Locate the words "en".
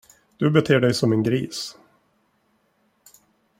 1.13-1.23